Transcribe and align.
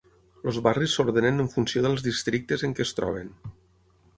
Els 0.51 0.55
barris 0.67 0.95
s'ordenen 0.99 1.43
en 1.43 1.51
funció 1.55 1.83
dels 1.87 2.07
"districtes" 2.07 2.67
en 2.69 2.77
què 2.81 2.87
es 2.87 2.99
troben. 3.01 3.31